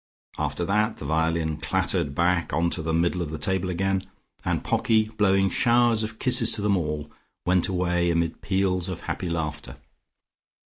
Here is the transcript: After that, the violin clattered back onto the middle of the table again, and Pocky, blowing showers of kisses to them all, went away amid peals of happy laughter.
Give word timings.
After 0.39 0.65
that, 0.65 0.97
the 0.97 1.05
violin 1.05 1.57
clattered 1.57 2.15
back 2.15 2.51
onto 2.51 2.81
the 2.81 2.91
middle 2.91 3.21
of 3.21 3.29
the 3.29 3.37
table 3.37 3.69
again, 3.69 4.01
and 4.43 4.63
Pocky, 4.63 5.09
blowing 5.09 5.51
showers 5.51 6.01
of 6.01 6.17
kisses 6.17 6.53
to 6.53 6.61
them 6.63 6.75
all, 6.75 7.11
went 7.45 7.67
away 7.67 8.09
amid 8.09 8.41
peals 8.41 8.89
of 8.89 9.01
happy 9.01 9.29
laughter. 9.29 9.77